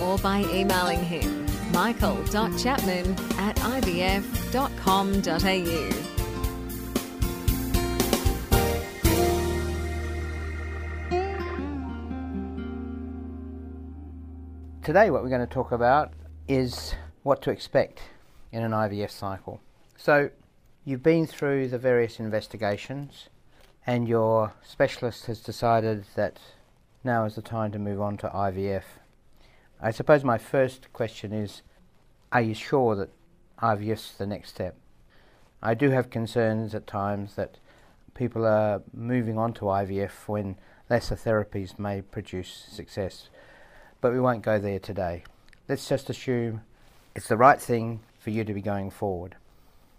or 0.00 0.18
by 0.18 0.40
emailing 0.52 1.02
him 1.04 1.46
michael.chapman 1.72 3.12
at 3.38 3.56
ivf.com.au. 3.56 4.16
Today, 14.86 15.10
what 15.10 15.24
we're 15.24 15.28
going 15.28 15.40
to 15.40 15.52
talk 15.52 15.72
about 15.72 16.12
is 16.46 16.94
what 17.24 17.42
to 17.42 17.50
expect 17.50 18.02
in 18.52 18.62
an 18.62 18.70
IVF 18.70 19.10
cycle. 19.10 19.60
So, 19.96 20.30
you've 20.84 21.02
been 21.02 21.26
through 21.26 21.66
the 21.70 21.78
various 21.78 22.20
investigations, 22.20 23.28
and 23.84 24.06
your 24.06 24.52
specialist 24.62 25.26
has 25.26 25.40
decided 25.40 26.04
that 26.14 26.38
now 27.02 27.24
is 27.24 27.34
the 27.34 27.42
time 27.42 27.72
to 27.72 27.80
move 27.80 28.00
on 28.00 28.16
to 28.18 28.28
IVF. 28.28 28.84
I 29.80 29.90
suppose 29.90 30.24
my 30.24 30.38
first 30.38 30.92
question 30.92 31.32
is 31.32 31.62
Are 32.32 32.40
you 32.40 32.54
sure 32.54 32.94
that 32.96 33.10
IVF's 33.60 34.16
the 34.16 34.26
next 34.26 34.50
step? 34.50 34.76
I 35.62 35.74
do 35.74 35.90
have 35.90 36.10
concerns 36.10 36.74
at 36.74 36.86
times 36.86 37.34
that 37.36 37.58
people 38.14 38.46
are 38.46 38.82
moving 38.94 39.38
on 39.38 39.52
to 39.54 39.62
IVF 39.62 40.26
when 40.26 40.56
lesser 40.88 41.16
therapies 41.16 41.78
may 41.78 42.00
produce 42.00 42.66
success 42.70 43.28
but 44.00 44.12
we 44.12 44.20
won't 44.20 44.42
go 44.42 44.58
there 44.58 44.78
today. 44.78 45.24
Let's 45.68 45.88
just 45.88 46.10
assume 46.10 46.62
it's 47.14 47.28
the 47.28 47.36
right 47.36 47.60
thing 47.60 48.00
for 48.18 48.30
you 48.30 48.44
to 48.44 48.54
be 48.54 48.60
going 48.60 48.90
forward. 48.90 49.36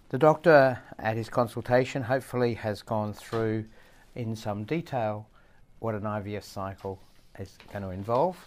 The 0.09 0.17
doctor 0.17 0.79
at 0.97 1.17
his 1.17 1.29
consultation 1.29 2.03
hopefully 2.03 2.53
has 2.53 2.81
gone 2.81 3.13
through 3.13 3.65
in 4.15 4.35
some 4.35 4.63
detail 4.63 5.27
what 5.79 5.95
an 5.95 6.03
IVF 6.03 6.43
cycle 6.43 6.99
is 7.37 7.57
going 7.71 7.83
to 7.83 7.89
involve 7.89 8.37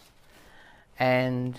and 1.00 1.58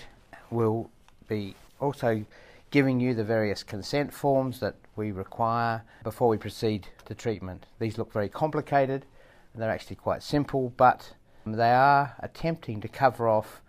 we'll 0.51 0.89
be 1.27 1.55
also 1.79 2.23
giving 2.69 2.99
you 2.99 3.13
the 3.13 3.23
various 3.23 3.63
consent 3.63 4.13
forms 4.13 4.59
that 4.61 4.75
we 4.95 5.11
require 5.11 5.83
before 6.03 6.29
we 6.29 6.37
proceed 6.37 6.87
to 7.05 7.15
treatment. 7.15 7.65
These 7.79 7.97
look 7.97 8.13
very 8.13 8.29
complicated, 8.29 9.05
they're 9.53 9.69
actually 9.69 9.97
quite 9.97 10.23
simple, 10.23 10.71
but 10.77 11.13
they 11.45 11.71
are 11.71 12.15
attempting 12.19 12.79
to 12.81 12.87
cover 12.87 13.27
off 13.27 13.61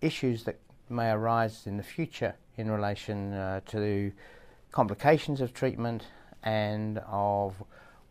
issues 0.00 0.44
that 0.44 0.58
may 0.88 1.10
arise 1.10 1.66
in 1.66 1.76
the 1.76 1.82
future 1.82 2.34
in 2.56 2.70
relation 2.70 3.32
uh, 3.34 3.60
to 3.66 4.12
complications 4.72 5.40
of 5.40 5.52
treatment 5.52 6.06
and 6.42 6.98
of 7.06 7.62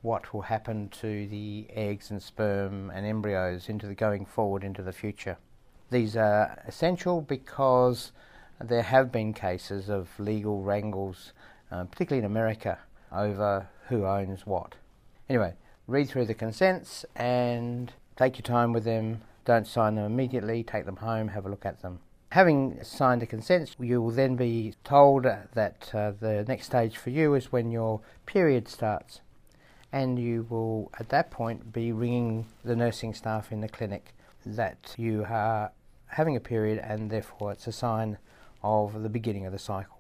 what 0.01 0.33
will 0.33 0.43
happen 0.43 0.87
to 0.89 1.27
the 1.27 1.67
eggs 1.73 2.11
and 2.11 2.21
sperm 2.21 2.89
and 2.91 3.05
embryos 3.05 3.69
into 3.69 3.87
the 3.87 3.95
going 3.95 4.25
forward 4.25 4.63
into 4.63 4.81
the 4.81 4.93
future. 4.93 5.37
These 5.91 6.17
are 6.17 6.61
essential 6.67 7.21
because 7.21 8.11
there 8.59 8.81
have 8.81 9.11
been 9.11 9.33
cases 9.33 9.89
of 9.89 10.09
legal 10.19 10.63
wrangles, 10.63 11.33
uh, 11.71 11.83
particularly 11.83 12.25
in 12.25 12.31
America, 12.31 12.79
over 13.11 13.67
who 13.89 14.05
owns 14.05 14.47
what. 14.47 14.75
Anyway, 15.29 15.53
read 15.87 16.09
through 16.09 16.25
the 16.25 16.33
consents 16.33 17.05
and 17.15 17.93
take 18.15 18.37
your 18.37 18.43
time 18.43 18.73
with 18.73 18.85
them 18.85 19.21
don't 19.45 19.67
sign 19.67 19.95
them 19.95 20.05
immediately, 20.05 20.63
take 20.63 20.85
them 20.85 20.97
home, 20.97 21.29
have 21.29 21.45
a 21.45 21.49
look 21.49 21.65
at 21.65 21.81
them. 21.81 21.99
Having 22.31 22.83
signed 22.83 23.21
the 23.21 23.25
consents, 23.25 23.75
you 23.79 24.01
will 24.01 24.11
then 24.11 24.35
be 24.35 24.75
told 24.83 25.23
that 25.23 25.91
uh, 25.93 26.11
the 26.19 26.45
next 26.47 26.67
stage 26.67 26.97
for 26.97 27.09
you 27.09 27.33
is 27.33 27.51
when 27.51 27.71
your 27.71 28.01
period 28.25 28.67
starts. 28.67 29.21
And 29.91 30.17
you 30.17 30.45
will, 30.49 30.89
at 30.99 31.09
that 31.09 31.31
point, 31.31 31.73
be 31.73 31.91
ringing 31.91 32.45
the 32.63 32.75
nursing 32.75 33.13
staff 33.13 33.51
in 33.51 33.59
the 33.59 33.67
clinic 33.67 34.13
that 34.45 34.95
you 34.97 35.25
are 35.27 35.71
having 36.11 36.35
a 36.35 36.39
period 36.39 36.79
and 36.79 37.09
therefore 37.09 37.51
it's 37.51 37.67
a 37.67 37.71
sign 37.71 38.17
of 38.63 39.03
the 39.03 39.09
beginning 39.09 39.45
of 39.45 39.51
the 39.51 39.59
cycle. 39.59 39.99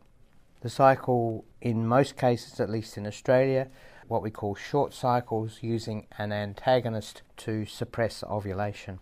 The 0.61 0.69
cycle, 0.69 1.45
in 1.59 1.87
most 1.87 2.15
cases, 2.15 2.59
at 2.59 2.69
least 2.69 2.97
in 2.97 3.07
Australia, 3.07 3.67
what 4.07 4.21
we 4.21 4.29
call 4.29 4.55
short 4.55 4.93
cycles 4.93 5.59
using 5.61 6.05
an 6.17 6.31
antagonist 6.31 7.23
to 7.37 7.65
suppress 7.65 8.23
ovulation 8.23 8.99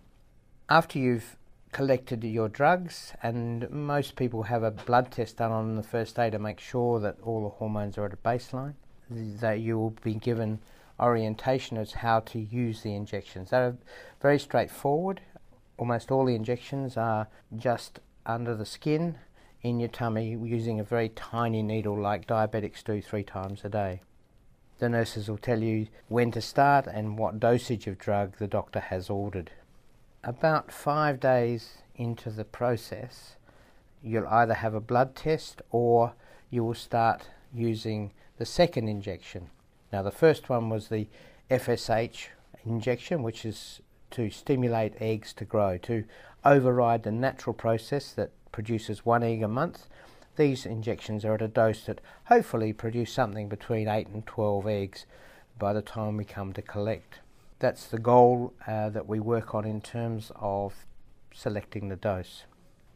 after 0.70 1.00
you've 1.00 1.36
collected 1.72 2.24
your 2.24 2.48
drugs, 2.48 3.14
and 3.24 3.70
most 3.72 4.16
people 4.16 4.44
have 4.44 4.64
a 4.64 4.72
blood 4.72 5.12
test 5.12 5.38
done 5.38 5.52
on 5.52 5.76
the 5.76 5.84
first 5.84 6.16
day 6.16 6.30
to 6.30 6.40
make 6.40 6.60
sure 6.60 7.00
that 7.00 7.18
all 7.24 7.44
the 7.44 7.50
hormones 7.50 7.98
are 7.98 8.06
at 8.06 8.14
a 8.14 8.18
baseline, 8.18 8.76
that 9.10 9.60
you 9.60 9.78
will 9.78 9.96
be 10.04 10.14
given 10.14 10.60
orientation 11.00 11.78
as 11.78 11.94
how 11.94 12.20
to 12.20 12.40
use 12.40 12.84
the 12.84 12.94
injections. 12.94 13.50
They're 13.50 13.76
very 14.22 14.40
straightforward. 14.40 15.22
Almost 15.80 16.12
all 16.12 16.26
the 16.26 16.36
injections 16.36 16.98
are 16.98 17.28
just 17.56 18.00
under 18.26 18.56
the 18.56 18.66
skin 18.66 19.18
in 19.64 19.80
your 19.80 19.90
tummy 19.90 20.38
using 20.44 20.80
a 20.80 20.84
very 20.84 21.10
tiny 21.10 21.64
needle 21.64 22.00
like 22.00 22.28
diabetics 22.28 22.84
do 22.84 23.02
three 23.02 23.24
times 23.24 23.62
a 23.64 23.70
day. 23.70 24.02
The 24.78 24.90
nurses 24.90 25.28
will 25.28 25.40
tell 25.40 25.64
you 25.64 25.88
when 26.08 26.32
to 26.32 26.42
start 26.42 26.86
and 26.86 27.18
what 27.18 27.40
dosage 27.40 27.88
of 27.88 27.98
drug 27.98 28.38
the 28.38 28.48
doctor 28.48 28.80
has 28.80 29.10
ordered 29.10 29.52
about 30.24 30.72
five 30.72 31.20
days 31.20 31.78
into 31.96 32.30
the 32.30 32.46
process, 32.46 33.36
you'll 34.04 34.28
either 34.28 34.56
have 34.56 34.74
a 34.74 34.82
blood 34.82 35.16
test 35.16 35.62
or 35.72 36.14
you 36.50 36.64
will 36.64 36.74
start 36.74 37.30
using 37.54 38.12
the 38.38 38.46
second 38.46 38.88
injection. 38.88 39.50
Now, 39.92 40.02
the 40.02 40.12
first 40.12 40.50
one 40.50 40.70
was 40.70 40.88
the 40.88 41.08
FSH 41.50 42.28
injection, 42.66 43.24
which 43.24 43.46
is 43.46 43.82
to 44.12 44.30
stimulate 44.30 44.94
eggs 45.00 45.34
to 45.34 45.46
grow, 45.46 45.78
to 45.80 46.04
override 46.44 47.04
the 47.04 47.12
natural 47.12 47.54
process 47.54 48.12
that 48.14 48.32
produces 48.52 49.06
one 49.06 49.24
egg 49.24 49.44
a 49.44 49.48
month. 49.48 49.88
These 50.36 50.66
injections 50.66 51.26
are 51.26 51.34
at 51.36 51.42
a 51.42 51.48
dose 51.48 51.86
that 51.86 52.02
hopefully 52.26 52.74
produce 52.74 53.12
something 53.12 53.50
between 53.50 53.88
8 53.88 54.08
and 54.08 54.26
12 54.26 54.68
eggs 54.68 55.06
by 55.58 55.74
the 55.74 55.82
time 55.82 56.18
we 56.18 56.26
come 56.26 56.54
to 56.54 56.62
collect 56.62 57.20
that's 57.60 57.88
the 57.88 58.00
goal 58.00 58.54
uh, 58.66 58.90
that 58.90 59.08
we 59.08 59.20
work 59.20 59.54
on 59.54 59.66
in 59.66 59.82
terms 59.82 60.32
of 60.36 60.74
selecting 61.34 61.90
the 61.90 61.96
dose. 61.96 62.44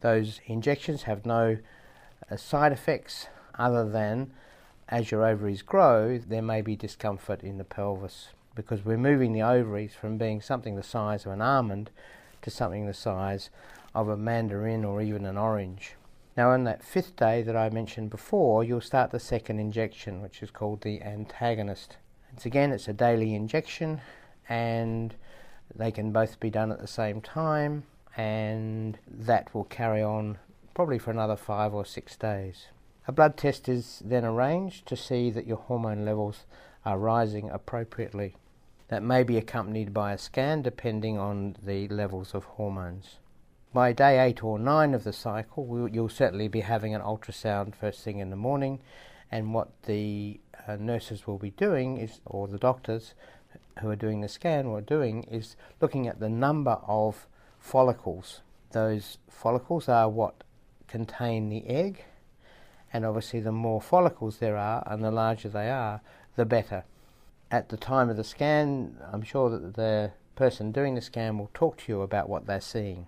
Those 0.02 0.40
injections 0.46 1.04
have 1.04 1.26
no 1.26 1.58
uh, 2.32 2.38
side 2.38 2.72
effects 2.72 3.28
other 3.56 3.88
than 3.88 4.32
as 4.90 5.12
your 5.12 5.26
ovaries 5.26 5.62
grow, 5.62 6.18
there 6.18 6.42
may 6.42 6.62
be 6.62 6.76
discomfort 6.76 7.42
in 7.42 7.58
the 7.58 7.64
pelvis 7.64 8.30
because 8.56 8.86
we're 8.86 8.98
moving 8.98 9.34
the 9.34 9.42
ovaries 9.42 9.94
from 9.94 10.18
being 10.18 10.42
something 10.42 10.76
the 10.76 10.84
size 10.84 11.26
of 11.26 11.32
an 11.32 11.42
almond 11.42 11.90
to 12.42 12.50
something 12.50 12.86
the 12.86 12.94
size 12.94 13.50
of 13.96 14.08
a 14.08 14.18
mandarin 14.18 14.84
or 14.84 15.02
even 15.02 15.26
an 15.26 15.38
orange. 15.38 15.96
Now, 16.36 16.52
on 16.52 16.64
that 16.64 16.84
fifth 16.84 17.16
day 17.16 17.44
that 17.44 17.56
I 17.56 17.70
mentioned 17.70 18.10
before, 18.10 18.64
you'll 18.64 18.82
start 18.82 19.12
the 19.12 19.20
second 19.20 19.60
injection, 19.60 20.22
which 20.22 20.42
is 20.42 20.50
called 20.50 20.82
the 20.82 21.02
antagonist. 21.02 21.98
It's 22.34 22.46
again, 22.46 22.72
it's 22.72 22.88
a 22.88 22.94
daily 22.94 23.36
injection 23.36 24.02
and 24.50 25.14
they 25.76 25.92
can 25.92 26.12
both 26.12 26.40
be 26.40 26.50
done 26.50 26.72
at 26.72 26.80
the 26.80 26.88
same 26.88 27.22
time, 27.22 27.84
and 28.16 28.98
that 29.08 29.54
will 29.54 29.64
carry 29.64 30.04
on 30.04 30.38
probably 30.74 31.00
for 31.00 31.12
another 31.12 31.36
five 31.36 31.74
or 31.74 31.86
six 31.86 32.16
days. 32.16 32.68
A 33.08 33.12
blood 33.12 33.38
test 33.38 33.68
is 33.68 34.02
then 34.04 34.24
arranged 34.24 34.86
to 34.88 34.96
see 34.96 35.30
that 35.32 35.48
your 35.48 35.58
hormone 35.58 36.06
levels 36.06 36.46
are 36.86 36.98
rising 36.98 37.50
appropriately. 37.50 38.36
That 38.94 39.02
may 39.02 39.24
be 39.24 39.38
accompanied 39.38 39.92
by 39.92 40.14
a 40.14 40.20
scan 40.20 40.62
depending 40.62 41.18
on 41.18 41.56
the 41.64 41.88
levels 41.88 42.36
of 42.36 42.44
hormones. 42.44 43.18
By 43.74 43.92
day 43.92 44.20
8 44.20 44.44
or 44.44 44.60
9 44.60 44.94
of 44.94 45.04
the 45.04 45.12
cycle, 45.12 45.90
you'll 45.92 46.10
certainly 46.10 46.48
be 46.48 46.60
having 46.60 46.94
an 46.94 47.02
ultrasound 47.02 47.74
first 47.74 48.04
thing 48.04 48.20
in 48.20 48.30
the 48.30 48.36
morning, 48.36 48.82
and 49.32 49.52
what 49.52 49.70
the 49.88 50.40
uh, 50.68 50.76
nurses 50.76 51.26
will 51.26 51.40
be 51.40 51.50
doing 51.50 51.98
is, 51.98 52.22
or 52.28 52.48
the 52.48 52.60
doctors, 52.60 53.16
who 53.80 53.90
are 53.90 53.96
doing 53.96 54.22
the 54.22 54.28
scan 54.28 54.68
are 54.68 54.80
doing 54.80 55.24
is 55.24 55.56
looking 55.82 56.08
at 56.08 56.20
the 56.20 56.30
number 56.30 56.78
of 56.86 57.26
follicles. 57.60 58.42
Those 58.74 59.18
follicles 59.28 59.90
are 59.90 60.08
what 60.08 60.44
contain 60.88 61.50
the 61.50 61.66
egg, 61.66 62.04
and 62.94 63.06
obviously, 63.06 63.40
the 63.40 63.52
more 63.52 63.82
follicles 63.82 64.38
there 64.38 64.56
are 64.56 64.84
and 64.86 65.04
the 65.04 65.10
larger 65.10 65.50
they 65.50 65.72
are, 65.72 66.02
the 66.36 66.46
better. 66.46 66.84
At 67.54 67.70
the 67.70 67.78
time 67.78 68.10
of 68.10 68.18
the 68.18 68.24
scan, 68.24 68.98
I'm 69.12 69.22
sure 69.22 69.48
that 69.52 69.76
the 69.76 70.14
person 70.36 70.72
doing 70.72 70.96
the 70.96 71.02
scan 71.02 71.38
will 71.38 71.52
talk 71.54 71.78
to 71.78 71.92
you 71.92 72.02
about 72.02 72.28
what 72.28 72.48
they're 72.48 72.60
seeing. 72.60 73.06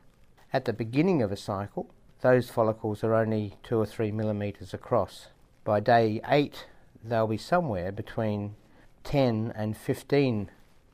At 0.54 0.66
the 0.66 0.72
beginning 0.72 1.24
of 1.24 1.32
a 1.32 1.36
cycle, 1.36 1.90
those 2.22 2.52
follicles 2.52 3.04
are 3.04 3.16
only 3.16 3.58
two 3.64 3.80
or 3.80 3.88
three 3.88 4.12
millimetres 4.12 4.72
across. 4.72 5.30
By 5.64 5.80
day 5.80 6.22
8, 6.28 6.68
they'll 7.04 7.26
be 7.26 7.40
somewhere 7.40 7.92
between 7.92 8.56
10 9.04 9.52
and 9.56 9.76
15 9.76 10.52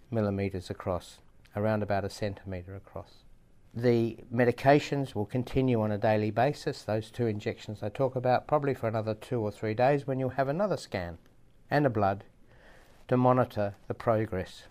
millimetres 0.09 0.69
across, 0.69 1.17
around 1.53 1.83
about 1.83 2.05
a 2.05 2.09
centimetre 2.09 2.77
across. 2.77 3.25
The 3.73 4.19
medications 4.33 5.13
will 5.13 5.25
continue 5.25 5.81
on 5.81 5.91
a 5.91 5.97
daily 5.97 6.31
basis, 6.31 6.83
those 6.83 7.11
two 7.11 7.27
injections 7.27 7.83
I 7.83 7.89
talk 7.89 8.15
about, 8.15 8.47
probably 8.47 8.73
for 8.73 8.87
another 8.87 9.13
two 9.13 9.41
or 9.41 9.51
three 9.51 9.73
days 9.73 10.07
when 10.07 10.21
you'll 10.21 10.39
have 10.39 10.47
another 10.47 10.77
scan 10.77 11.17
and 11.69 11.85
a 11.85 11.89
blood 11.89 12.23
to 13.11 13.17
monitor 13.17 13.75
the 13.89 13.93
progress. 13.93 14.67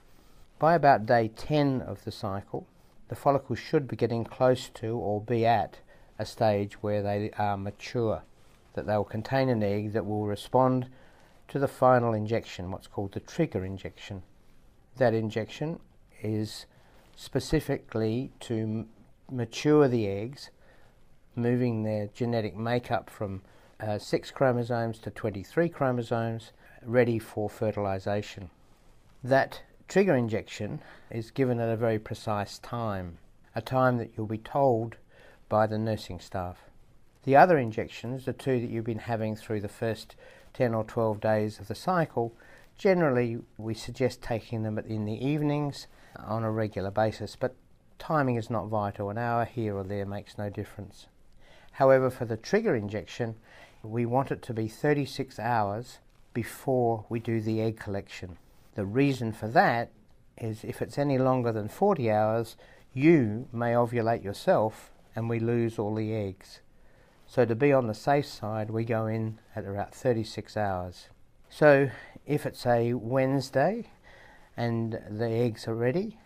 By 0.58 0.75
about 0.75 1.04
day 1.04 1.28
10 1.28 1.82
of 1.82 2.04
the 2.04 2.10
cycle, 2.10 2.66
the 3.08 3.14
follicles 3.14 3.58
should 3.58 3.87
be 3.87 3.96
getting 3.96 4.25
close 4.25 4.70
to 4.76 4.96
or 4.96 5.20
be 5.20 5.44
at 5.44 5.81
a 6.19 6.25
stage 6.25 6.82
where 6.82 7.02
they 7.02 7.32
are 7.37 7.58
mature, 7.58 8.22
that 8.72 8.87
they 8.87 8.96
will 8.96 9.04
contain 9.04 9.50
an 9.50 9.62
egg 9.62 9.92
that 9.92 10.06
will 10.06 10.25
respond 10.25 10.88
to 11.48 11.58
the 11.58 11.69
final 11.69 12.14
injection, 12.14 12.70
what's 12.70 12.87
called 12.87 13.12
the 13.12 13.20
trigger 13.20 13.62
injection. 13.62 14.22
That 14.96 15.12
injection 15.12 15.78
is 16.22 16.64
specifically 17.14 18.31
to 18.40 18.86
mature 19.31 19.86
the 19.86 20.08
eggs, 20.08 20.48
moving 21.36 21.82
their 21.82 22.06
genetic 22.06 22.56
makeup 22.56 23.10
from 23.10 23.43
uh, 23.78 23.98
6 23.98 24.31
chromosomes 24.31 24.98
to 25.00 25.10
23 25.10 25.69
chromosomes, 25.69 26.52
ready 26.85 27.19
for 27.19 27.49
fertilization. 27.49 28.50
That 29.23 29.62
trigger 29.88 30.15
injection 30.15 30.81
is 31.11 31.31
given 31.31 31.61
at 31.61 31.69
a 31.69 31.77
very 31.77 31.99
precise 31.99 32.59
time, 32.59 33.19
a 33.55 33.61
time 33.61 33.99
that 33.99 34.12
you'll 34.17 34.27
be 34.27 34.38
told 34.38 34.97
by 35.49 35.67
the 35.67 35.79
nursing 35.79 36.21
staff. 36.21 36.59
The 37.25 37.37
other 37.37 37.59
injections, 37.59 38.25
the 38.25 38.32
two 38.32 38.61
that 38.61 38.71
you've 38.71 38.85
been 38.85 39.00
having 39.00 39.37
through 39.37 39.61
the 39.61 39.69
first 39.69 40.17
10 40.55 40.75
or 40.75 40.85
12 40.85 41.21
days 41.21 41.59
of 41.59 41.69
the 41.69 41.75
cycle, 41.75 42.35
generally 42.79 43.38
we 43.59 43.75
suggest 43.75 44.23
taking 44.23 44.62
them 44.62 44.79
in 44.79 45.05
the 45.05 45.25
evenings 45.25 45.87
on 46.17 46.44
a 46.44 46.50
regular 46.50 46.91
basis, 46.91 47.37
but 47.37 47.55
timing 47.99 48.37
is 48.37 48.49
not 48.49 48.69
vital. 48.69 49.11
An 49.11 49.19
hour 49.19 49.44
here 49.44 49.77
or 49.77 49.85
there 49.85 50.06
makes 50.06 50.38
no 50.38 50.49
difference. 50.49 51.09
However, 51.73 52.11
for 52.11 52.25
the 52.25 52.37
trigger 52.37 52.75
injection, 52.75 53.37
we 53.82 54.06
want 54.06 54.31
it 54.31 54.43
to 54.43 54.55
be 54.55 54.67
36 54.67 55.38
hours 55.38 55.99
before 56.32 57.05
we 57.09 57.21
do 57.21 57.41
the 57.41 57.61
egg 57.61 57.79
collection. 57.79 58.38
The 58.75 58.85
reason 58.85 59.32
for 59.32 59.49
that 59.49 59.91
is 60.38 60.65
if 60.65 60.81
it's 60.81 60.99
any 60.99 61.19
longer 61.19 61.53
than 61.53 61.69
40 61.69 62.11
hours, 62.11 62.56
you 62.93 63.49
may 63.53 63.73
ovulate 63.73 64.25
yourself 64.25 64.93
and 65.15 65.29
we 65.29 65.38
lose 65.38 65.79
all 65.79 65.94
the 65.94 66.15
eggs. 66.15 66.61
So, 67.27 67.44
to 67.44 67.55
be 67.55 67.73
on 67.73 67.87
the 67.87 67.94
safe 67.94 68.27
side, 68.27 68.71
we 68.71 68.85
go 68.85 69.06
in 69.06 69.38
at 69.55 69.65
about 69.65 69.94
36 69.94 70.56
hours. 70.56 71.09
So, 71.49 71.91
if 72.27 72.44
it's 72.44 72.67
a 72.67 72.94
Wednesday 72.94 73.91
and 74.56 74.99
the 75.09 75.29
eggs 75.29 75.69
are 75.69 75.75
ready, 75.75 76.19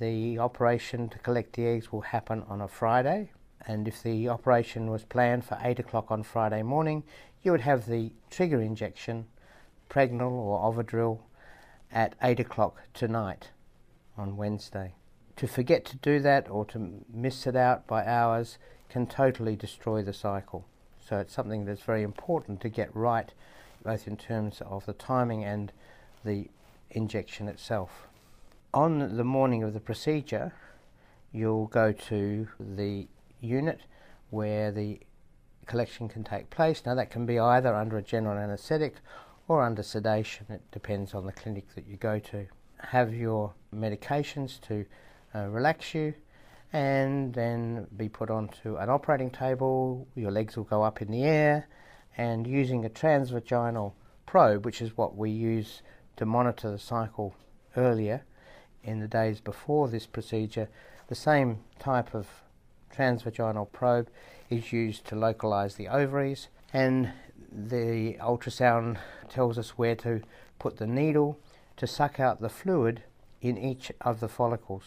the 0.00 0.38
operation 0.38 1.08
to 1.08 1.18
collect 1.18 1.54
the 1.54 1.66
eggs 1.66 1.90
will 1.90 2.02
happen 2.02 2.44
on 2.48 2.60
a 2.60 2.68
Friday. 2.68 3.32
And 3.66 3.88
if 3.88 4.02
the 4.02 4.28
operation 4.28 4.90
was 4.90 5.04
planned 5.04 5.44
for 5.44 5.58
8 5.60 5.80
o'clock 5.80 6.10
on 6.10 6.22
Friday 6.22 6.62
morning, 6.62 7.02
you 7.42 7.50
would 7.52 7.62
have 7.62 7.86
the 7.86 8.12
trigger 8.30 8.60
injection, 8.60 9.26
Pregnyl 9.88 10.30
or 10.30 10.60
Ovidrel, 10.72 11.20
at 11.92 12.14
8 12.22 12.40
o'clock 12.40 12.82
tonight 12.92 13.50
on 14.16 14.36
Wednesday. 14.36 14.94
To 15.36 15.46
forget 15.46 15.84
to 15.86 15.96
do 15.96 16.18
that 16.20 16.48
or 16.50 16.64
to 16.66 17.04
miss 17.12 17.46
it 17.46 17.56
out 17.56 17.86
by 17.86 18.04
hours 18.04 18.58
can 18.88 19.06
totally 19.06 19.56
destroy 19.56 20.02
the 20.02 20.12
cycle. 20.12 20.66
So 21.06 21.18
it's 21.18 21.34
something 21.34 21.64
that's 21.64 21.82
very 21.82 22.02
important 22.02 22.60
to 22.62 22.68
get 22.68 22.94
right, 22.94 23.32
both 23.84 24.08
in 24.08 24.16
terms 24.16 24.62
of 24.66 24.86
the 24.86 24.92
timing 24.92 25.44
and 25.44 25.72
the 26.24 26.48
injection 26.90 27.48
itself. 27.48 28.08
On 28.74 29.16
the 29.16 29.24
morning 29.24 29.62
of 29.62 29.74
the 29.74 29.80
procedure, 29.80 30.52
you'll 31.32 31.66
go 31.66 31.92
to 31.92 32.48
the 32.58 33.06
unit 33.40 33.80
where 34.30 34.72
the 34.72 35.00
collection 35.66 36.08
can 36.08 36.24
take 36.24 36.50
place. 36.50 36.82
Now, 36.84 36.94
that 36.94 37.10
can 37.10 37.26
be 37.26 37.38
either 37.38 37.74
under 37.74 37.96
a 37.98 38.02
general 38.02 38.38
anaesthetic 38.38 38.96
or 39.48 39.62
under 39.62 39.82
sedation, 39.82 40.46
it 40.50 40.62
depends 40.72 41.14
on 41.14 41.26
the 41.26 41.32
clinic 41.32 41.74
that 41.74 41.86
you 41.86 41.96
go 41.96 42.18
to. 42.18 42.46
Have 42.78 43.14
your 43.14 43.54
medications 43.74 44.60
to 44.62 44.84
uh, 45.34 45.46
relax 45.48 45.94
you 45.94 46.14
and 46.72 47.32
then 47.32 47.86
be 47.96 48.08
put 48.08 48.30
onto 48.30 48.76
an 48.76 48.90
operating 48.90 49.30
table. 49.30 50.06
Your 50.14 50.30
legs 50.30 50.56
will 50.56 50.64
go 50.64 50.82
up 50.82 51.00
in 51.00 51.10
the 51.10 51.24
air, 51.24 51.68
and 52.16 52.46
using 52.46 52.84
a 52.84 52.90
transvaginal 52.90 53.92
probe, 54.26 54.64
which 54.64 54.82
is 54.82 54.96
what 54.96 55.16
we 55.16 55.30
use 55.30 55.82
to 56.16 56.26
monitor 56.26 56.70
the 56.70 56.78
cycle 56.78 57.34
earlier 57.76 58.24
in 58.82 59.00
the 59.00 59.08
days 59.08 59.40
before 59.40 59.88
this 59.88 60.06
procedure, 60.06 60.68
the 61.08 61.14
same 61.14 61.58
type 61.78 62.14
of 62.14 62.26
transvaginal 62.94 63.70
probe 63.70 64.08
is 64.48 64.72
used 64.72 65.04
to 65.06 65.16
localize 65.16 65.74
the 65.74 65.88
ovaries, 65.88 66.48
and 66.72 67.12
the 67.56 68.18
ultrasound 68.20 68.98
tells 69.30 69.58
us 69.58 69.70
where 69.70 69.96
to 69.96 70.20
put 70.58 70.76
the 70.76 70.86
needle 70.86 71.38
to 71.78 71.86
suck 71.86 72.20
out 72.20 72.40
the 72.40 72.50
fluid 72.50 73.02
in 73.40 73.56
each 73.56 73.90
of 74.02 74.20
the 74.20 74.28
follicles. 74.28 74.84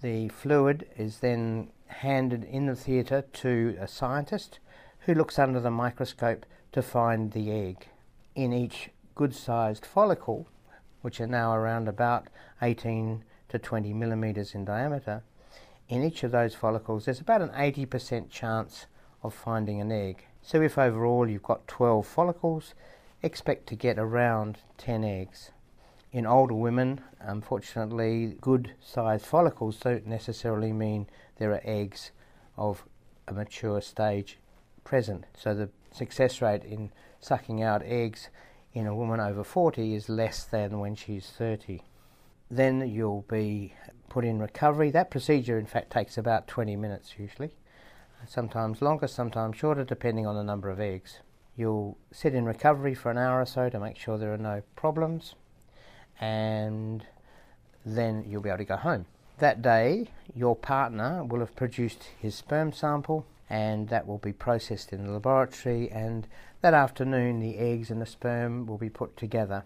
The 0.00 0.28
fluid 0.28 0.86
is 0.96 1.18
then 1.18 1.70
handed 1.86 2.44
in 2.44 2.66
the 2.66 2.74
theatre 2.74 3.22
to 3.34 3.76
a 3.78 3.86
scientist 3.86 4.58
who 5.00 5.14
looks 5.14 5.38
under 5.38 5.60
the 5.60 5.70
microscope 5.70 6.46
to 6.72 6.82
find 6.82 7.32
the 7.32 7.50
egg. 7.50 7.88
In 8.34 8.52
each 8.52 8.90
good 9.14 9.34
sized 9.34 9.86
follicle, 9.86 10.48
which 11.02 11.20
are 11.20 11.26
now 11.26 11.54
around 11.54 11.86
about 11.86 12.28
18 12.62 13.24
to 13.48 13.58
20 13.58 13.92
millimetres 13.92 14.54
in 14.54 14.64
diameter, 14.64 15.22
in 15.88 16.02
each 16.02 16.22
of 16.22 16.32
those 16.32 16.54
follicles 16.54 17.04
there's 17.04 17.20
about 17.20 17.42
an 17.42 17.50
80% 17.50 18.30
chance 18.30 18.86
of 19.22 19.34
finding 19.34 19.80
an 19.80 19.92
egg. 19.92 20.24
So 20.46 20.62
if 20.62 20.78
overall 20.78 21.28
you've 21.28 21.42
got 21.42 21.66
12 21.66 22.06
follicles, 22.06 22.74
expect 23.20 23.66
to 23.66 23.74
get 23.74 23.98
around 23.98 24.58
10 24.78 25.02
eggs. 25.02 25.50
In 26.12 26.24
older 26.24 26.54
women, 26.54 27.00
unfortunately, 27.18 28.36
good 28.40 28.70
sized 28.80 29.26
follicles 29.26 29.76
don't 29.78 30.06
necessarily 30.06 30.72
mean 30.72 31.08
there 31.38 31.50
are 31.50 31.60
eggs 31.64 32.12
of 32.56 32.84
a 33.26 33.32
mature 33.32 33.80
stage 33.80 34.38
present. 34.84 35.24
So 35.36 35.52
the 35.52 35.68
success 35.90 36.40
rate 36.40 36.62
in 36.62 36.92
sucking 37.18 37.60
out 37.60 37.82
eggs 37.82 38.28
in 38.72 38.86
a 38.86 38.94
woman 38.94 39.18
over 39.18 39.42
40 39.42 39.96
is 39.96 40.08
less 40.08 40.44
than 40.44 40.78
when 40.78 40.94
she's 40.94 41.28
30. 41.28 41.80
Then 42.48 42.88
you'll 42.88 43.24
be 43.28 43.74
put 44.08 44.24
in 44.24 44.38
recovery. 44.38 44.92
That 44.92 45.10
procedure, 45.10 45.58
in 45.58 45.66
fact, 45.66 45.90
takes 45.90 46.16
about 46.16 46.46
20 46.46 46.76
minutes 46.76 47.14
usually, 47.18 47.56
sometimes 48.26 48.82
longer, 48.82 49.06
sometimes 49.06 49.56
shorter, 49.56 49.84
depending 49.84 50.26
on 50.26 50.36
the 50.36 50.44
number 50.44 50.70
of 50.70 50.80
eggs. 50.80 51.20
You'll 51.56 51.96
sit 52.12 52.34
in 52.34 52.44
recovery 52.44 52.94
for 52.94 53.10
an 53.10 53.18
hour 53.18 53.40
or 53.40 53.46
so 53.46 53.68
to 53.68 53.80
make 53.80 53.96
sure 53.96 54.18
there 54.18 54.34
are 54.34 54.38
no 54.38 54.62
problems, 54.74 55.34
and 56.20 57.06
then 57.84 58.24
you'll 58.26 58.42
be 58.42 58.48
able 58.48 58.58
to 58.58 58.64
go 58.64 58.76
home. 58.76 59.06
That 59.38 59.62
day, 59.62 60.08
your 60.34 60.56
partner 60.56 61.22
will 61.24 61.40
have 61.40 61.56
produced 61.56 62.04
his 62.18 62.34
sperm 62.34 62.72
sample, 62.72 63.26
and 63.48 63.88
that 63.88 64.06
will 64.06 64.18
be 64.18 64.32
processed 64.32 64.92
in 64.92 65.04
the 65.04 65.12
laboratory, 65.12 65.90
and 65.90 66.26
that 66.62 66.74
afternoon, 66.74 67.38
the 67.40 67.58
eggs 67.58 67.90
and 67.90 68.00
the 68.00 68.06
sperm 68.06 68.66
will 68.66 68.78
be 68.78 68.90
put 68.90 69.16
together. 69.16 69.64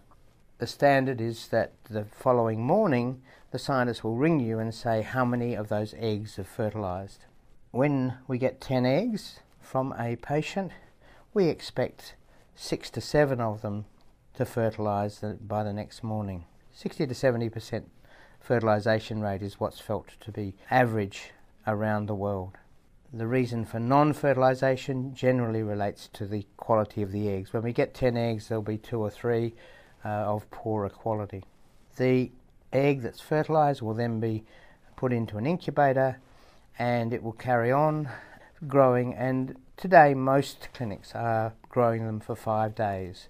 The 0.59 0.67
standard 0.67 1.19
is 1.19 1.47
that 1.47 1.71
the 1.89 2.05
following 2.05 2.61
morning, 2.61 3.21
the 3.51 3.57
scientist 3.57 4.03
will 4.03 4.15
ring 4.15 4.39
you 4.39 4.59
and 4.59 4.73
say 4.73 5.01
how 5.01 5.25
many 5.25 5.55
of 5.55 5.69
those 5.69 5.95
eggs 5.97 6.35
have 6.35 6.47
fertilized. 6.47 7.25
When 7.71 8.15
we 8.27 8.37
get 8.37 8.59
10 8.59 8.85
eggs 8.85 9.39
from 9.61 9.95
a 9.97 10.17
patient, 10.17 10.73
we 11.33 11.45
expect 11.45 12.15
six 12.53 12.89
to 12.89 12.99
seven 12.99 13.39
of 13.39 13.61
them 13.61 13.85
to 14.33 14.43
fertilize 14.43 15.23
by 15.39 15.63
the 15.63 15.71
next 15.71 16.03
morning. 16.03 16.43
60 16.73 17.07
to 17.07 17.13
70% 17.13 17.85
fertilization 18.41 19.21
rate 19.21 19.41
is 19.41 19.57
what's 19.57 19.79
felt 19.79 20.09
to 20.19 20.31
be 20.33 20.53
average 20.69 21.31
around 21.65 22.07
the 22.07 22.15
world. 22.15 22.57
The 23.13 23.27
reason 23.27 23.63
for 23.63 23.79
non 23.79 24.11
fertilization 24.11 25.15
generally 25.15 25.63
relates 25.63 26.09
to 26.11 26.25
the 26.25 26.45
quality 26.57 27.01
of 27.01 27.13
the 27.13 27.29
eggs. 27.29 27.53
When 27.53 27.63
we 27.63 27.71
get 27.71 27.93
10 27.93 28.17
eggs, 28.17 28.49
there'll 28.49 28.63
be 28.63 28.77
two 28.77 28.99
or 28.99 29.09
three 29.09 29.53
uh, 30.03 30.09
of 30.09 30.49
poorer 30.51 30.89
quality. 30.89 31.45
The 31.95 32.31
egg 32.73 33.01
that's 33.01 33.21
fertilized 33.21 33.81
will 33.81 33.93
then 33.93 34.19
be 34.19 34.43
put 34.97 35.13
into 35.13 35.37
an 35.37 35.45
incubator 35.45 36.17
and 36.81 37.13
it 37.13 37.21
will 37.21 37.31
carry 37.31 37.71
on 37.71 38.09
growing. 38.67 39.13
And 39.13 39.55
today, 39.77 40.15
most 40.15 40.69
clinics 40.73 41.13
are 41.13 41.53
growing 41.69 42.07
them 42.07 42.19
for 42.19 42.35
five 42.35 42.73
days 42.73 43.27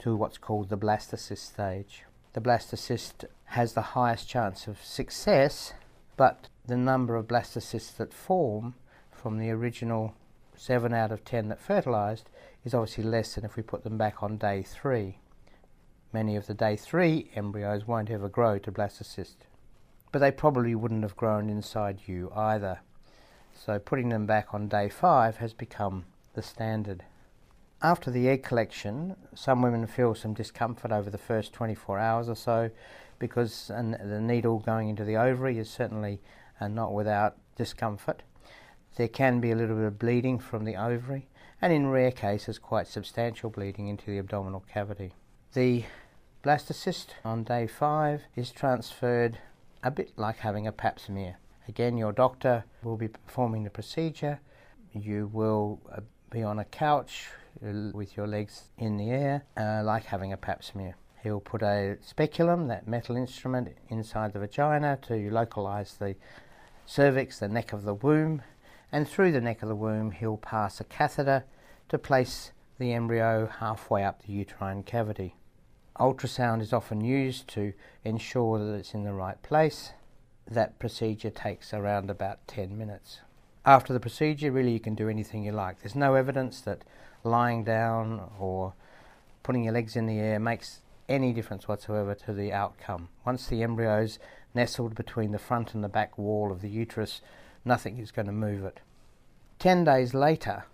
to 0.00 0.14
what's 0.14 0.36
called 0.36 0.68
the 0.68 0.76
blastocyst 0.76 1.38
stage. 1.38 2.04
The 2.34 2.42
blastocyst 2.42 3.24
has 3.46 3.72
the 3.72 3.96
highest 3.96 4.28
chance 4.28 4.66
of 4.66 4.84
success, 4.84 5.72
but 6.18 6.48
the 6.66 6.76
number 6.76 7.16
of 7.16 7.26
blastocysts 7.26 7.96
that 7.96 8.12
form 8.12 8.74
from 9.10 9.38
the 9.38 9.48
original 9.48 10.12
seven 10.54 10.92
out 10.92 11.10
of 11.10 11.24
ten 11.24 11.48
that 11.48 11.58
fertilised 11.62 12.28
is 12.66 12.74
obviously 12.74 13.04
less 13.04 13.34
than 13.34 13.46
if 13.46 13.56
we 13.56 13.62
put 13.62 13.82
them 13.82 13.96
back 13.96 14.22
on 14.22 14.36
day 14.36 14.62
three. 14.62 15.20
Many 16.12 16.36
of 16.36 16.46
the 16.46 16.54
day 16.54 16.76
three 16.76 17.30
embryos 17.34 17.86
won't 17.86 18.10
ever 18.10 18.28
grow 18.28 18.58
to 18.58 18.70
blastocyst, 18.70 19.36
but 20.12 20.18
they 20.18 20.30
probably 20.30 20.74
wouldn't 20.74 21.02
have 21.02 21.16
grown 21.16 21.48
inside 21.48 22.00
you 22.04 22.30
either. 22.36 22.80
So 23.54 23.78
putting 23.78 24.08
them 24.08 24.26
back 24.26 24.54
on 24.54 24.68
day 24.68 24.88
five 24.88 25.36
has 25.38 25.52
become 25.52 26.04
the 26.34 26.42
standard. 26.42 27.04
After 27.82 28.10
the 28.10 28.28
egg 28.28 28.42
collection, 28.42 29.16
some 29.34 29.62
women 29.62 29.86
feel 29.86 30.14
some 30.14 30.34
discomfort 30.34 30.92
over 30.92 31.08
the 31.08 31.18
first 31.18 31.52
24 31.52 31.98
hours 31.98 32.28
or 32.28 32.36
so 32.36 32.70
because 33.18 33.68
the 33.68 34.20
needle 34.20 34.58
going 34.58 34.88
into 34.88 35.04
the 35.04 35.16
ovary 35.16 35.58
is 35.58 35.70
certainly 35.70 36.20
uh, 36.60 36.68
not 36.68 36.92
without 36.92 37.36
discomfort. 37.56 38.22
There 38.96 39.08
can 39.08 39.40
be 39.40 39.50
a 39.50 39.56
little 39.56 39.76
bit 39.76 39.86
of 39.86 39.98
bleeding 39.98 40.38
from 40.38 40.64
the 40.64 40.76
ovary, 40.76 41.28
and 41.62 41.72
in 41.72 41.88
rare 41.88 42.10
cases, 42.10 42.58
quite 42.58 42.86
substantial 42.86 43.48
bleeding 43.48 43.88
into 43.88 44.06
the 44.06 44.18
abdominal 44.18 44.60
cavity. 44.60 45.12
The 45.52 45.84
blastocyst 46.42 47.08
on 47.24 47.44
day 47.44 47.66
five 47.66 48.22
is 48.34 48.50
transferred 48.50 49.38
a 49.82 49.90
bit 49.90 50.12
like 50.16 50.38
having 50.38 50.66
a 50.66 50.72
pap 50.72 50.98
smear. 50.98 51.36
Again, 51.68 51.96
your 51.96 52.12
doctor 52.12 52.64
will 52.82 52.96
be 52.96 53.08
performing 53.08 53.64
the 53.64 53.70
procedure. 53.70 54.40
You 54.92 55.30
will 55.32 55.80
uh, 55.92 56.00
be 56.30 56.42
on 56.42 56.58
a 56.58 56.64
couch 56.64 57.28
uh, 57.64 57.90
with 57.92 58.16
your 58.16 58.26
legs 58.26 58.64
in 58.78 58.96
the 58.96 59.10
air, 59.10 59.44
uh, 59.56 59.82
like 59.84 60.04
having 60.04 60.32
a 60.32 60.36
pap 60.36 60.64
smear. 60.64 60.96
He'll 61.22 61.40
put 61.40 61.62
a 61.62 61.98
speculum, 62.00 62.68
that 62.68 62.88
metal 62.88 63.16
instrument, 63.16 63.68
inside 63.88 64.32
the 64.32 64.38
vagina 64.38 64.98
to 65.02 65.30
localize 65.30 65.94
the 65.94 66.16
cervix, 66.86 67.38
the 67.38 67.48
neck 67.48 67.72
of 67.72 67.84
the 67.84 67.94
womb, 67.94 68.42
and 68.90 69.06
through 69.06 69.32
the 69.32 69.40
neck 69.40 69.62
of 69.62 69.68
the 69.68 69.74
womb 69.74 70.10
he'll 70.12 70.38
pass 70.38 70.80
a 70.80 70.84
catheter 70.84 71.44
to 71.88 71.98
place 71.98 72.52
the 72.78 72.92
embryo 72.92 73.46
halfway 73.46 74.02
up 74.02 74.22
the 74.22 74.32
uterine 74.32 74.82
cavity. 74.82 75.36
Ultrasound 75.98 76.62
is 76.62 76.72
often 76.72 77.02
used 77.02 77.46
to 77.48 77.74
ensure 78.04 78.58
that 78.58 78.72
it's 78.72 78.94
in 78.94 79.04
the 79.04 79.12
right 79.12 79.40
place. 79.42 79.92
That 80.50 80.78
procedure 80.78 81.30
takes 81.30 81.72
around 81.72 82.10
about 82.10 82.46
10 82.48 82.76
minutes. 82.76 83.20
After 83.64 83.92
the 83.92 84.00
procedure, 84.00 84.50
really, 84.50 84.72
you 84.72 84.80
can 84.80 84.94
do 84.94 85.08
anything 85.08 85.44
you 85.44 85.52
like. 85.52 85.80
There's 85.80 85.94
no 85.94 86.14
evidence 86.14 86.60
that 86.62 86.82
lying 87.22 87.62
down 87.62 88.28
or 88.38 88.72
putting 89.42 89.64
your 89.64 89.74
legs 89.74 89.96
in 89.96 90.06
the 90.06 90.18
air 90.18 90.40
makes 90.40 90.80
any 91.08 91.32
difference 91.32 91.68
whatsoever 91.68 92.14
to 92.14 92.32
the 92.32 92.52
outcome. 92.52 93.08
Once 93.24 93.46
the 93.46 93.62
embryo's 93.62 94.18
nestled 94.54 94.94
between 94.94 95.32
the 95.32 95.38
front 95.38 95.74
and 95.74 95.84
the 95.84 95.88
back 95.88 96.16
wall 96.18 96.50
of 96.50 96.62
the 96.62 96.68
uterus, 96.68 97.20
nothing 97.64 97.98
is 97.98 98.10
going 98.10 98.26
to 98.26 98.32
move 98.32 98.64
it. 98.64 98.80
Ten 99.58 99.84
days 99.84 100.14
later, 100.14 100.64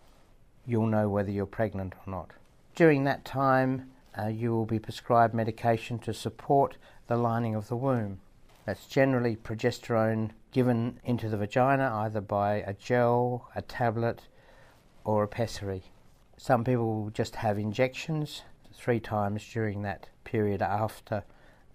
you'll 0.67 0.87
know 0.87 1.09
whether 1.09 1.31
you're 1.31 1.47
pregnant 1.47 1.95
or 2.07 2.11
not. 2.11 2.31
During 2.75 3.05
that 3.05 3.25
time, 3.25 3.91
uh, 4.19 4.29
you 4.29 4.53
will 4.53 4.67
be 4.67 4.79
prescribed 4.79 5.35
medication 5.35 5.99
to 6.01 6.15
support 6.15 6.77
the 7.09 7.17
lining 7.17 7.55
of 7.55 7.69
the 7.69 7.77
womb. 7.77 8.21
That's 8.67 8.87
generally 8.87 9.37
progesterone 9.37 10.33
given 10.51 10.99
into 11.05 11.29
the 11.29 11.37
vagina 11.37 11.89
either 11.95 12.21
by 12.21 12.57
a 12.57 12.75
gel, 12.75 13.49
a 13.55 13.63
tablet, 13.63 14.23
or 15.05 15.23
a 15.23 15.29
pessary. 15.29 15.85
Some 16.37 16.65
people 16.65 17.11
just 17.15 17.37
have 17.37 17.59
injections 17.59 18.43
three 18.75 18.99
times 18.99 19.49
during 19.53 19.83
that 19.83 20.09
period 20.25 20.63
after 20.63 21.23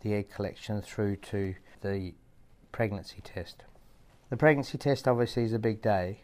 the 0.02 0.14
egg 0.14 0.30
collection 0.30 0.82
through 0.82 1.16
to 1.16 1.56
the 1.82 2.14
pregnancy 2.74 3.22
test. 3.24 3.64
The 4.30 4.38
pregnancy 4.38 4.78
test 4.78 5.08
obviously 5.08 5.44
is 5.44 5.54
a 5.54 5.60
big 5.60 5.82
day, 5.82 6.24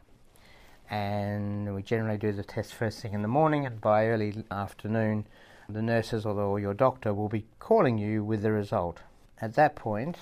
and 0.90 1.74
we 1.74 1.82
generally 1.82 2.18
do 2.18 2.34
the 2.34 2.44
test 2.44 2.74
first 2.74 3.02
thing 3.02 3.14
in 3.14 3.22
the 3.22 3.28
morning, 3.30 3.66
and 3.66 3.80
by 3.80 4.08
early 4.08 4.44
afternoon, 4.52 5.28
the 5.70 5.82
nurses 5.82 6.26
or 6.26 6.60
your 6.60 6.74
doctor 6.74 7.14
will 7.14 7.30
be 7.30 7.46
calling 7.60 7.98
you 7.98 8.24
with 8.24 8.42
the 8.42 8.52
result. 8.52 9.00
At 9.40 9.56
that 9.56 9.76
point, 9.76 10.18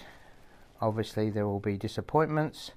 obviously, 0.81 1.29
there 1.29 1.47
will 1.47 1.59
be 1.59 1.77
disappointments, 1.77 2.71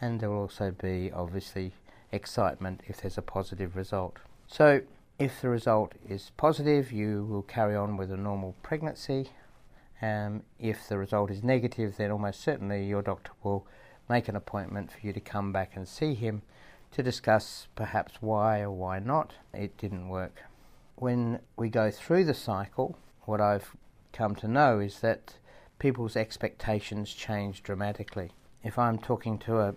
and 0.00 0.20
there 0.20 0.30
will 0.30 0.42
also 0.42 0.70
be 0.70 1.10
obviously 1.12 1.72
excitement 2.10 2.82
if 2.86 3.00
there's 3.00 3.18
a 3.18 3.22
positive 3.22 3.76
result. 3.76 4.18
So, 4.46 4.82
if 5.18 5.40
the 5.40 5.48
result 5.48 5.92
is 6.08 6.32
positive, 6.36 6.90
you 6.90 7.24
will 7.24 7.42
carry 7.42 7.76
on 7.76 7.96
with 7.96 8.10
a 8.10 8.16
normal 8.16 8.56
pregnancy. 8.62 9.30
Um, 10.00 10.42
if 10.58 10.88
the 10.88 10.98
result 10.98 11.30
is 11.30 11.44
negative, 11.44 11.96
then 11.96 12.10
almost 12.10 12.40
certainly 12.40 12.84
your 12.86 13.02
doctor 13.02 13.30
will 13.42 13.66
make 14.08 14.28
an 14.28 14.36
appointment 14.36 14.90
for 14.90 15.06
you 15.06 15.12
to 15.12 15.20
come 15.20 15.52
back 15.52 15.76
and 15.76 15.86
see 15.86 16.14
him 16.14 16.42
to 16.90 17.02
discuss 17.02 17.68
perhaps 17.74 18.14
why 18.20 18.60
or 18.60 18.70
why 18.70 18.98
not 18.98 19.34
it 19.54 19.76
didn't 19.78 20.08
work. 20.08 20.42
When 20.96 21.40
we 21.56 21.68
go 21.68 21.90
through 21.90 22.24
the 22.24 22.34
cycle, 22.34 22.98
what 23.22 23.40
I've 23.40 23.74
come 24.12 24.34
to 24.36 24.48
know 24.48 24.80
is 24.80 25.00
that 25.00 25.34
people's 25.82 26.14
expectations 26.14 27.12
change 27.12 27.60
dramatically. 27.64 28.30
If 28.62 28.78
I'm 28.78 28.98
talking 28.98 29.36
to 29.38 29.58
a 29.58 29.74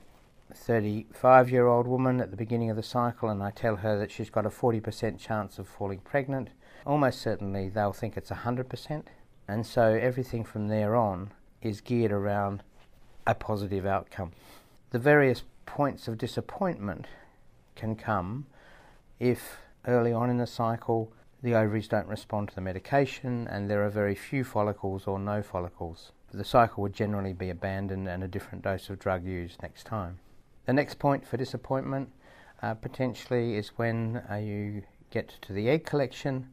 35 0.53 1.49
year 1.49 1.65
old 1.65 1.87
woman 1.87 2.21
at 2.21 2.29
the 2.29 2.37
beginning 2.37 2.69
of 2.69 2.75
the 2.75 2.83
cycle 2.83 3.27
and 3.27 3.41
I 3.41 3.49
tell 3.49 3.77
her 3.77 3.97
that 3.97 4.11
she's 4.11 4.29
got 4.29 4.45
a 4.45 4.49
40% 4.49 5.17
chance 5.17 5.57
of 5.57 5.67
falling 5.67 5.97
pregnant, 6.01 6.49
almost 6.85 7.23
certainly 7.23 7.69
they'll 7.69 7.91
think 7.91 8.17
it's 8.17 8.29
100%. 8.29 9.05
And 9.47 9.65
so 9.65 9.97
everything 9.99 10.43
from 10.43 10.67
there 10.67 10.95
on 10.95 11.31
is 11.63 11.81
geared 11.81 12.11
around 12.11 12.61
a 13.25 13.33
positive 13.33 13.87
outcome. 13.87 14.31
The 14.91 14.99
various 14.99 15.41
points 15.65 16.07
of 16.07 16.19
disappointment 16.19 17.07
can 17.75 17.95
come 17.95 18.45
if 19.19 19.57
early 19.87 20.13
on 20.13 20.29
in 20.29 20.37
the 20.37 20.45
cycle 20.45 21.11
the 21.45 21.53
ovaries 21.53 21.87
don't 21.87 22.07
respond 22.07 22.49
to 22.49 22.55
the 22.55 22.61
medication 22.61 23.47
and 23.51 23.69
there 23.69 23.85
are 23.85 23.89
very 23.89 24.15
few 24.15 24.43
follicles 24.43 25.05
or 25.05 25.19
no 25.19 25.43
follicles. 25.43 26.11
The 26.33 26.43
cycle 26.43 26.81
would 26.81 26.93
generally 26.93 27.33
be 27.33 27.51
abandoned 27.51 28.07
and 28.07 28.23
a 28.23 28.27
different 28.27 28.63
dose 28.63 28.89
of 28.89 28.97
drug 28.97 29.23
used 29.23 29.61
next 29.61 29.85
time. 29.85 30.17
The 30.65 30.73
next 30.73 30.97
point 30.97 31.27
for 31.27 31.37
disappointment 31.37 32.09
uh, 32.63 32.73
potentially 32.73 33.57
is 33.57 33.69
when 33.75 34.23
uh, 34.27 34.37
you 34.37 34.81
get 35.11 35.35
to 35.43 35.53
the 35.53 35.69
egg 35.69 35.85
collection 35.85 36.49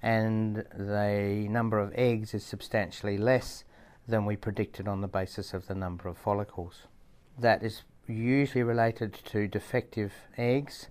and 0.00 0.64
the 0.78 1.46
number 1.50 1.78
of 1.78 1.92
eggs 1.94 2.32
is 2.32 2.42
substantially 2.42 3.18
less 3.18 3.64
than 4.08 4.24
we 4.24 4.36
predicted 4.36 4.88
on 4.88 5.02
the 5.02 5.08
basis 5.08 5.52
of 5.52 5.66
the 5.66 5.74
number 5.74 6.08
of 6.08 6.16
follicles. 6.16 6.86
That 7.38 7.62
is 7.62 7.82
usually 8.08 8.64
related 8.64 9.12
to 9.12 9.46
defective 9.46 10.14
eggs 10.38 10.88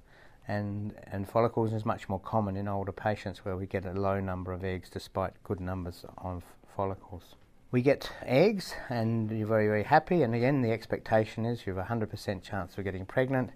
and, 0.48 0.94
and 1.08 1.30
follicles 1.30 1.74
is 1.74 1.86
much 1.86 2.10
more 2.10 2.20
common 2.20 2.58
in 2.58 2.68
older 2.68 2.92
patients 2.92 3.46
where 3.46 3.56
we 3.56 3.66
get 3.66 3.86
a 3.86 3.94
low 3.94 4.20
number 4.20 4.52
of 4.52 4.64
eggs 4.64 4.90
despite 4.90 5.34
good 5.44 5.60
numbers 5.60 6.06
of 6.18 6.44
follicles 6.76 7.36
we 7.72 7.82
get 7.82 8.12
eggs 8.24 8.76
and 8.90 9.32
you're 9.32 9.48
very, 9.48 9.68
very 9.68 9.84
happy. 9.84 10.22
And 10.22 10.36
again, 10.36 10.62
the 10.62 10.72
expectation 10.72 11.46
is 11.46 11.66
you 11.66 11.74
have 11.74 11.90
a 11.90 11.94
100% 11.94 12.44
chance 12.44 12.78
of 12.78 12.84
getting 12.84 13.06
pregnant. 13.06 13.52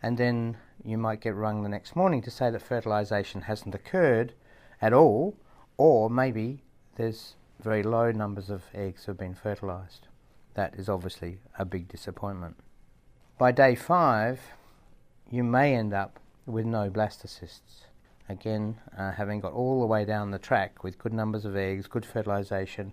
And 0.00 0.16
then 0.16 0.56
you 0.84 0.96
might 0.96 1.20
get 1.20 1.34
rung 1.34 1.62
the 1.62 1.68
next 1.68 1.96
morning 1.96 2.22
to 2.22 2.30
say 2.30 2.50
that 2.50 2.62
fertilization 2.62 3.42
hasn't 3.42 3.74
occurred 3.74 4.32
at 4.80 4.92
all, 4.92 5.36
or 5.76 6.08
maybe 6.08 6.62
there's 6.94 7.34
very 7.60 7.82
low 7.82 8.12
numbers 8.12 8.48
of 8.48 8.62
eggs 8.72 9.06
have 9.06 9.18
been 9.18 9.34
fertilized. 9.34 10.06
That 10.54 10.74
is 10.76 10.88
obviously 10.88 11.40
a 11.58 11.64
big 11.64 11.88
disappointment. 11.88 12.56
By 13.38 13.50
day 13.50 13.74
five, 13.74 14.40
you 15.30 15.44
may 15.44 15.74
end 15.74 15.92
up 15.92 16.18
with 16.46 16.64
no 16.64 16.88
blastocysts. 16.88 17.84
Again, 18.30 18.78
uh, 18.96 19.12
having 19.12 19.40
got 19.40 19.52
all 19.52 19.80
the 19.80 19.86
way 19.86 20.04
down 20.04 20.30
the 20.30 20.38
track 20.38 20.82
with 20.82 20.98
good 20.98 21.12
numbers 21.12 21.44
of 21.44 21.54
eggs, 21.54 21.86
good 21.86 22.06
fertilization, 22.06 22.92